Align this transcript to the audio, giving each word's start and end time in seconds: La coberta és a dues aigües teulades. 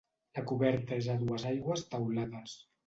La 0.37 0.43
coberta 0.51 0.97
és 1.03 1.11
a 1.13 1.19
dues 1.21 1.47
aigües 1.53 1.87
teulades. 1.95 2.61